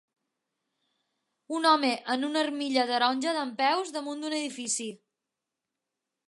Un 1.57 1.67
home 1.71 1.91
amb 2.13 2.27
una 2.29 2.41
armilla 2.45 2.87
taronja 2.93 3.35
dempeus 3.37 3.93
damunt 3.99 4.25
d'un 4.25 4.37
edifici. 4.41 4.89